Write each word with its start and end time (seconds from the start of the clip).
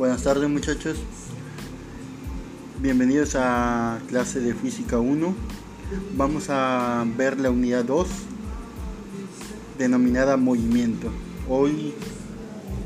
Buenas 0.00 0.22
tardes 0.22 0.48
muchachos. 0.48 0.96
Bienvenidos 2.80 3.36
a 3.36 3.98
clase 4.08 4.40
de 4.40 4.54
física 4.54 4.98
1. 4.98 5.34
Vamos 6.16 6.46
a 6.48 7.04
ver 7.18 7.38
la 7.38 7.50
unidad 7.50 7.84
2 7.84 8.08
denominada 9.76 10.38
movimiento. 10.38 11.12
Hoy 11.50 11.92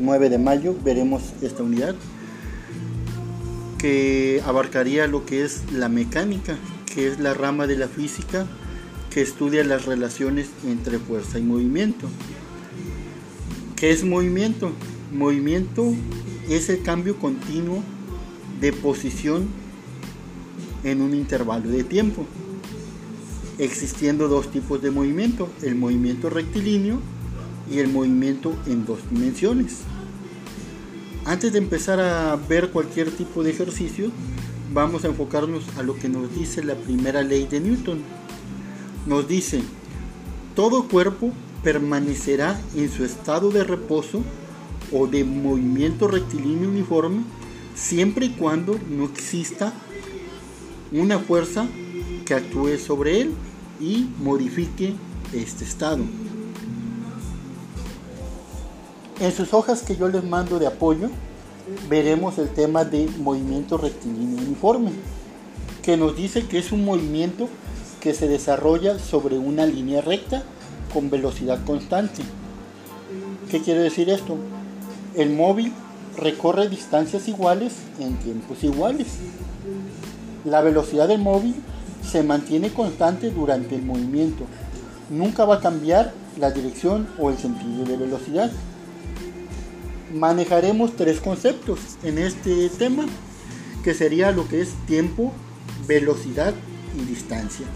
9 0.00 0.28
de 0.28 0.38
mayo 0.38 0.74
veremos 0.82 1.22
esta 1.40 1.62
unidad 1.62 1.94
que 3.78 4.42
abarcaría 4.44 5.06
lo 5.06 5.24
que 5.24 5.44
es 5.44 5.70
la 5.70 5.88
mecánica, 5.88 6.56
que 6.92 7.06
es 7.06 7.20
la 7.20 7.32
rama 7.32 7.68
de 7.68 7.76
la 7.76 7.86
física 7.86 8.44
que 9.10 9.22
estudia 9.22 9.62
las 9.62 9.84
relaciones 9.84 10.48
entre 10.66 10.98
fuerza 10.98 11.38
y 11.38 11.42
movimiento. 11.42 12.08
¿Qué 13.76 13.92
es 13.92 14.02
movimiento? 14.02 14.72
Movimiento 15.14 15.94
es 16.50 16.68
el 16.68 16.82
cambio 16.82 17.16
continuo 17.20 17.84
de 18.60 18.72
posición 18.72 19.46
en 20.82 21.02
un 21.02 21.14
intervalo 21.14 21.70
de 21.70 21.84
tiempo, 21.84 22.26
existiendo 23.58 24.26
dos 24.26 24.50
tipos 24.50 24.82
de 24.82 24.90
movimiento, 24.90 25.48
el 25.62 25.76
movimiento 25.76 26.30
rectilíneo 26.30 26.98
y 27.70 27.78
el 27.78 27.92
movimiento 27.92 28.56
en 28.66 28.84
dos 28.84 28.98
dimensiones. 29.08 29.82
Antes 31.24 31.52
de 31.52 31.58
empezar 31.58 32.00
a 32.00 32.34
ver 32.34 32.70
cualquier 32.70 33.12
tipo 33.12 33.44
de 33.44 33.50
ejercicio, 33.50 34.10
vamos 34.72 35.04
a 35.04 35.08
enfocarnos 35.08 35.62
a 35.78 35.84
lo 35.84 35.94
que 35.96 36.08
nos 36.08 36.34
dice 36.34 36.64
la 36.64 36.74
primera 36.74 37.22
ley 37.22 37.46
de 37.46 37.60
Newton. 37.60 38.00
Nos 39.06 39.28
dice, 39.28 39.62
todo 40.56 40.88
cuerpo 40.88 41.32
permanecerá 41.62 42.60
en 42.74 42.90
su 42.90 43.04
estado 43.04 43.50
de 43.52 43.62
reposo 43.62 44.24
o 44.94 45.06
de 45.06 45.24
movimiento 45.24 46.08
rectilíneo 46.08 46.68
uniforme 46.68 47.24
siempre 47.74 48.26
y 48.26 48.30
cuando 48.30 48.78
no 48.88 49.04
exista 49.04 49.72
una 50.92 51.18
fuerza 51.18 51.66
que 52.24 52.34
actúe 52.34 52.78
sobre 52.78 53.20
él 53.20 53.34
y 53.80 54.08
modifique 54.18 54.94
este 55.32 55.64
estado. 55.64 56.04
En 59.20 59.32
sus 59.32 59.52
hojas 59.52 59.82
que 59.82 59.96
yo 59.96 60.08
les 60.08 60.24
mando 60.24 60.58
de 60.58 60.66
apoyo, 60.66 61.08
veremos 61.88 62.38
el 62.38 62.48
tema 62.48 62.84
de 62.84 63.08
movimiento 63.18 63.76
rectilíneo 63.76 64.38
uniforme, 64.38 64.90
que 65.82 65.96
nos 65.96 66.16
dice 66.16 66.46
que 66.46 66.58
es 66.58 66.72
un 66.72 66.84
movimiento 66.84 67.48
que 68.00 68.14
se 68.14 68.28
desarrolla 68.28 68.98
sobre 68.98 69.38
una 69.38 69.66
línea 69.66 70.00
recta 70.00 70.42
con 70.92 71.10
velocidad 71.10 71.64
constante. 71.64 72.22
¿Qué 73.50 73.60
quiere 73.60 73.80
decir 73.80 74.10
esto? 74.10 74.36
El 75.16 75.30
móvil 75.30 75.72
recorre 76.16 76.68
distancias 76.68 77.28
iguales 77.28 77.74
en 78.00 78.16
tiempos 78.16 78.64
iguales. 78.64 79.06
La 80.44 80.60
velocidad 80.60 81.06
del 81.06 81.20
móvil 81.20 81.54
se 82.04 82.22
mantiene 82.22 82.70
constante 82.70 83.30
durante 83.30 83.76
el 83.76 83.82
movimiento. 83.82 84.44
Nunca 85.10 85.44
va 85.44 85.56
a 85.56 85.60
cambiar 85.60 86.12
la 86.38 86.50
dirección 86.50 87.08
o 87.18 87.30
el 87.30 87.38
sentido 87.38 87.84
de 87.84 87.96
velocidad. 87.96 88.50
Manejaremos 90.12 90.96
tres 90.96 91.20
conceptos 91.20 91.78
en 92.02 92.18
este 92.18 92.68
tema, 92.70 93.04
que 93.84 93.94
sería 93.94 94.32
lo 94.32 94.48
que 94.48 94.62
es 94.62 94.70
tiempo, 94.86 95.32
velocidad 95.86 96.54
y 96.98 97.04
distancia. 97.04 97.66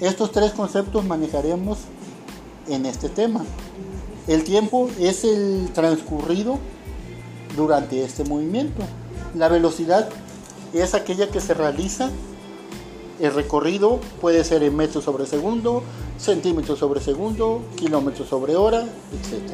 Estos 0.00 0.32
tres 0.32 0.52
conceptos 0.52 1.04
manejaremos 1.04 1.78
en 2.68 2.86
este 2.86 3.08
tema. 3.08 3.44
El 4.28 4.44
tiempo 4.44 4.88
es 5.00 5.24
el 5.24 5.70
transcurrido 5.74 6.58
durante 7.56 8.04
este 8.04 8.24
movimiento. 8.24 8.82
La 9.34 9.48
velocidad 9.48 10.08
es 10.72 10.94
aquella 10.94 11.28
que 11.28 11.40
se 11.40 11.54
realiza. 11.54 12.10
El 13.20 13.34
recorrido 13.34 14.00
puede 14.20 14.44
ser 14.44 14.62
en 14.62 14.76
metros 14.76 15.04
sobre 15.04 15.26
segundo, 15.26 15.82
centímetros 16.18 16.78
sobre 16.78 17.00
segundo, 17.00 17.62
kilómetros 17.76 18.28
sobre 18.28 18.56
hora, 18.56 18.82
etc. 18.82 19.52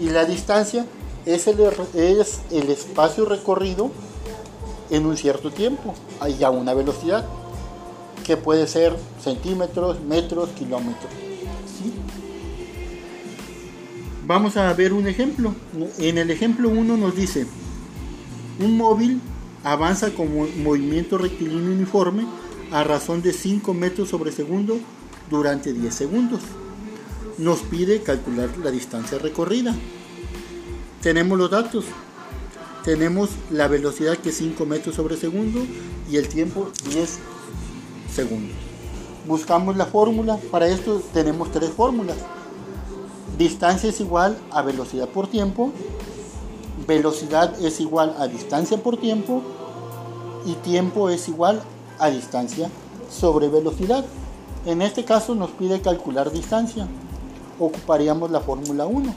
Y 0.00 0.10
la 0.10 0.24
distancia 0.24 0.84
es 1.24 1.46
el, 1.46 1.60
es 1.94 2.40
el 2.50 2.70
espacio 2.70 3.24
recorrido 3.24 3.90
en 4.90 5.06
un 5.06 5.16
cierto 5.16 5.50
tiempo, 5.50 5.94
hay 6.20 6.44
a 6.44 6.50
una 6.50 6.74
velocidad 6.74 7.24
que 8.24 8.36
puede 8.36 8.66
ser 8.66 8.94
centímetros, 9.22 10.00
metros, 10.00 10.50
kilómetros. 10.50 11.31
Vamos 14.26 14.56
a 14.56 14.72
ver 14.74 14.92
un 14.92 15.08
ejemplo. 15.08 15.54
En 15.98 16.16
el 16.16 16.30
ejemplo 16.30 16.68
1 16.68 16.96
nos 16.96 17.16
dice, 17.16 17.46
un 18.60 18.76
móvil 18.76 19.20
avanza 19.64 20.10
con 20.10 20.28
movimiento 20.62 21.18
rectilíneo 21.18 21.72
uniforme 21.72 22.26
a 22.70 22.84
razón 22.84 23.20
de 23.22 23.32
5 23.32 23.74
metros 23.74 24.08
sobre 24.08 24.30
segundo 24.30 24.78
durante 25.28 25.72
10 25.72 25.92
segundos. 25.92 26.40
Nos 27.38 27.60
pide 27.60 28.02
calcular 28.02 28.50
la 28.62 28.70
distancia 28.70 29.18
recorrida. 29.18 29.74
Tenemos 31.02 31.36
los 31.36 31.50
datos. 31.50 31.84
Tenemos 32.84 33.30
la 33.50 33.68
velocidad 33.68 34.18
que 34.18 34.30
es 34.30 34.36
5 34.36 34.66
metros 34.66 34.94
sobre 34.94 35.16
segundo 35.16 35.64
y 36.10 36.16
el 36.16 36.28
tiempo 36.28 36.70
10 36.90 37.18
segundos. 38.14 38.56
Buscamos 39.26 39.76
la 39.76 39.86
fórmula. 39.86 40.38
Para 40.50 40.68
esto 40.68 41.02
tenemos 41.12 41.50
tres 41.52 41.70
fórmulas. 41.70 42.16
Distancia 43.38 43.88
es 43.88 44.00
igual 44.00 44.38
a 44.50 44.62
velocidad 44.62 45.08
por 45.08 45.26
tiempo. 45.26 45.72
Velocidad 46.86 47.58
es 47.62 47.80
igual 47.80 48.14
a 48.18 48.26
distancia 48.26 48.82
por 48.82 48.96
tiempo. 48.98 49.42
Y 50.44 50.54
tiempo 50.54 51.08
es 51.08 51.28
igual 51.28 51.62
a 51.98 52.10
distancia 52.10 52.68
sobre 53.10 53.48
velocidad. 53.48 54.04
En 54.66 54.82
este 54.82 55.04
caso 55.04 55.34
nos 55.34 55.50
pide 55.50 55.80
calcular 55.80 56.30
distancia. 56.30 56.86
Ocuparíamos 57.58 58.30
la 58.30 58.40
fórmula 58.40 58.86
1. 58.86 59.14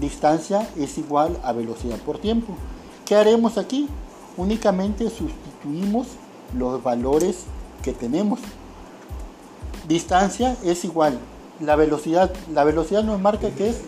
Distancia 0.00 0.68
es 0.76 0.98
igual 0.98 1.38
a 1.42 1.52
velocidad 1.52 1.98
por 1.98 2.18
tiempo. 2.18 2.54
¿Qué 3.04 3.16
haremos 3.16 3.58
aquí? 3.58 3.88
Únicamente 4.36 5.10
sustituimos 5.10 6.06
los 6.56 6.82
valores 6.82 7.44
que 7.82 7.92
tenemos. 7.92 8.38
Distancia 9.88 10.56
es 10.62 10.84
igual. 10.84 11.18
La 11.60 11.74
velocidad, 11.74 12.32
la 12.52 12.62
velocidad 12.62 13.02
nos 13.02 13.20
marca 13.20 13.50
que 13.50 13.70
es 13.70 13.80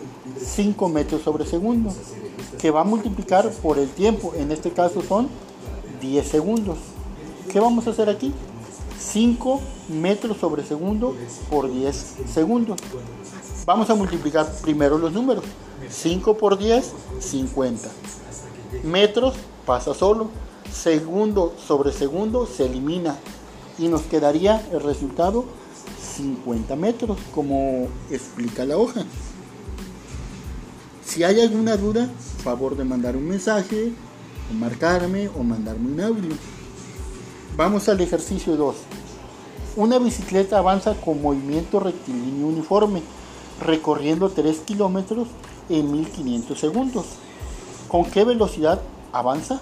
5 0.43 0.89
metros 0.89 1.21
sobre 1.21 1.45
segundo, 1.45 1.93
que 2.59 2.69
va 2.69 2.81
a 2.81 2.83
multiplicar 2.83 3.49
por 3.49 3.79
el 3.79 3.89
tiempo. 3.89 4.33
En 4.35 4.51
este 4.51 4.71
caso 4.71 5.01
son 5.01 5.29
10 6.01 6.27
segundos. 6.27 6.77
¿Qué 7.49 7.59
vamos 7.61 7.87
a 7.87 7.91
hacer 7.91 8.09
aquí? 8.09 8.33
5 8.99 9.61
metros 9.87 10.37
sobre 10.37 10.63
segundo 10.63 11.15
por 11.49 11.71
10 11.71 12.15
segundos. 12.33 12.77
Vamos 13.65 13.89
a 13.89 13.95
multiplicar 13.95 14.51
primero 14.61 14.97
los 14.97 15.13
números. 15.13 15.45
5 15.89 16.37
por 16.37 16.57
10, 16.57 16.93
50. 17.19 17.89
Metros 18.83 19.35
pasa 19.65 19.93
solo. 19.93 20.27
Segundo 20.71 21.53
sobre 21.67 21.91
segundo 21.91 22.45
se 22.45 22.65
elimina 22.65 23.17
y 23.77 23.87
nos 23.87 24.01
quedaría 24.03 24.65
el 24.71 24.81
resultado 24.81 25.45
50 26.21 26.75
metros, 26.75 27.17
como 27.33 27.87
explica 28.11 28.63
la 28.65 28.77
hoja. 28.77 29.03
Si 31.03 31.23
hay 31.23 31.41
alguna 31.41 31.77
duda, 31.77 32.09
favor 32.43 32.77
de 32.77 32.85
mandar 32.85 33.17
un 33.17 33.27
mensaje, 33.27 33.91
o 34.49 34.53
marcarme 34.53 35.29
o 35.29 35.43
mandarme 35.43 35.91
un 35.91 36.01
audio. 36.01 36.35
Vamos 37.57 37.89
al 37.89 37.99
ejercicio 38.01 38.55
2. 38.55 38.75
Una 39.77 39.99
bicicleta 39.99 40.57
avanza 40.57 40.93
con 40.95 41.21
movimiento 41.21 41.79
rectilíneo 41.79 42.47
uniforme, 42.47 43.01
recorriendo 43.61 44.29
3 44.29 44.59
kilómetros 44.59 45.27
en 45.69 45.91
1500 45.91 46.59
segundos. 46.59 47.05
¿Con 47.87 48.05
qué 48.05 48.23
velocidad 48.23 48.81
avanza? 49.11 49.59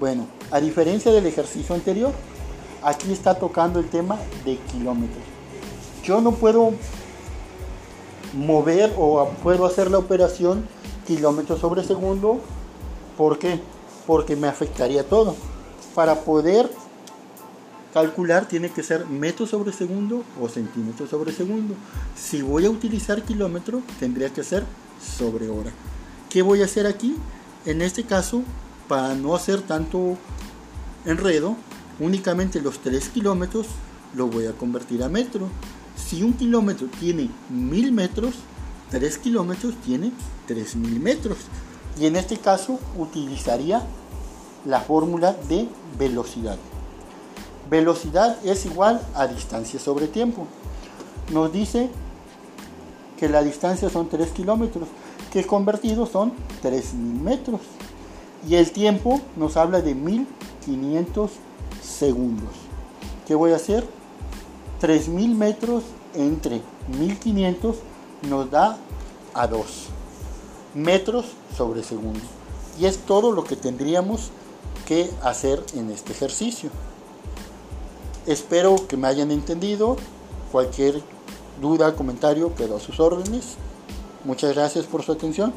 Bueno, 0.00 0.26
a 0.50 0.60
diferencia 0.60 1.12
del 1.12 1.26
ejercicio 1.26 1.74
anterior, 1.74 2.12
aquí 2.82 3.12
está 3.12 3.34
tocando 3.34 3.78
el 3.78 3.88
tema 3.88 4.18
de 4.44 4.58
kilómetros. 4.72 5.22
Yo 6.04 6.20
no 6.20 6.32
puedo 6.32 6.72
mover 8.34 8.92
o 8.96 9.28
puedo 9.42 9.66
hacer 9.66 9.90
la 9.90 9.98
operación 9.98 10.66
kilómetros 11.06 11.60
sobre 11.60 11.84
segundo. 11.84 12.40
¿Por 13.16 13.38
qué? 13.38 13.60
Porque 14.06 14.36
me 14.36 14.48
afectaría 14.48 15.08
todo. 15.08 15.34
Para 15.94 16.16
poder 16.20 16.70
calcular 17.94 18.46
tiene 18.46 18.70
que 18.70 18.82
ser 18.82 19.06
metros 19.06 19.50
sobre 19.50 19.72
segundo 19.72 20.22
o 20.40 20.48
centímetros 20.48 21.08
sobre 21.08 21.32
segundo. 21.32 21.74
Si 22.14 22.42
voy 22.42 22.66
a 22.66 22.70
utilizar 22.70 23.22
kilómetro, 23.22 23.80
tendría 23.98 24.28
que 24.30 24.44
ser 24.44 24.64
sobre 25.00 25.48
hora. 25.48 25.72
¿Qué 26.28 26.42
voy 26.42 26.60
a 26.60 26.66
hacer 26.66 26.86
aquí? 26.86 27.16
En 27.64 27.80
este 27.80 28.04
caso 28.04 28.42
para 28.88 29.14
no 29.14 29.34
hacer 29.34 29.62
tanto 29.62 30.16
enredo, 31.04 31.56
únicamente 32.00 32.60
los 32.60 32.78
3 32.78 33.08
kilómetros 33.10 33.66
lo 34.14 34.28
voy 34.28 34.46
a 34.46 34.52
convertir 34.52 35.02
a 35.02 35.08
metro. 35.08 35.48
Si 35.96 36.22
un 36.22 36.34
kilómetro 36.34 36.88
tiene 37.00 37.28
1000 37.50 37.92
metros, 37.92 38.34
3 38.90 39.18
kilómetros 39.18 39.74
tiene 39.84 40.12
3000 40.46 41.00
metros. 41.00 41.38
Y 41.98 42.06
en 42.06 42.16
este 42.16 42.36
caso 42.36 42.78
utilizaría 42.96 43.82
la 44.64 44.80
fórmula 44.80 45.34
de 45.48 45.68
velocidad. 45.98 46.58
Velocidad 47.70 48.38
es 48.44 48.66
igual 48.66 49.00
a 49.14 49.26
distancia 49.26 49.80
sobre 49.80 50.06
tiempo. 50.06 50.46
Nos 51.32 51.52
dice 51.52 51.90
que 53.18 53.28
la 53.28 53.42
distancia 53.42 53.88
son 53.88 54.08
3 54.08 54.30
kilómetros, 54.30 54.88
que 55.32 55.44
convertidos 55.44 56.10
son 56.10 56.32
3.000 56.62 56.94
metros. 57.20 57.60
Y 58.48 58.54
el 58.54 58.70
tiempo 58.70 59.20
nos 59.36 59.56
habla 59.56 59.80
de 59.80 59.94
1500 59.94 61.30
segundos. 61.96 62.54
¿Qué 63.26 63.34
voy 63.34 63.52
a 63.52 63.56
hacer? 63.56 63.86
3000 64.80 65.34
metros 65.34 65.82
entre 66.14 66.60
1500 66.98 67.76
nos 68.28 68.50
da 68.50 68.78
a 69.34 69.46
2 69.46 69.66
metros 70.74 71.24
sobre 71.56 71.82
segundo. 71.82 72.20
Y 72.78 72.84
es 72.84 72.98
todo 72.98 73.32
lo 73.32 73.44
que 73.44 73.56
tendríamos 73.56 74.30
que 74.86 75.10
hacer 75.22 75.64
en 75.74 75.90
este 75.90 76.12
ejercicio. 76.12 76.70
Espero 78.26 78.76
que 78.86 78.96
me 78.96 79.08
hayan 79.08 79.30
entendido. 79.30 79.96
Cualquier 80.52 81.02
duda, 81.60 81.94
comentario, 81.94 82.54
quedo 82.54 82.76
a 82.76 82.80
sus 82.80 83.00
órdenes. 83.00 83.54
Muchas 84.24 84.54
gracias 84.54 84.84
por 84.84 85.02
su 85.02 85.12
atención. 85.12 85.52